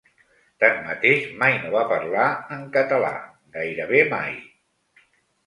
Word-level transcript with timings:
Tanmateix 0.61 1.27
mai 1.43 1.53
no 1.65 1.71
va 1.75 1.83
parlar 1.91 2.25
en 2.57 2.65
català 2.79 3.13
gairebé 3.59 4.03
mai. 4.17 4.35